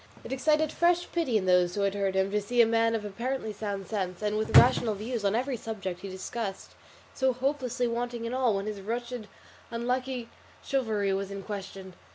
[0.23, 3.05] It excited fresh pity in those who had heard him to see a man of
[3.05, 6.71] apparently sound sense, and with rational views on every subject he discussed,
[7.13, 9.27] so hopelessly wanting in all, when his wretched
[9.69, 10.27] unlucky
[10.63, 11.93] chivalry was in question.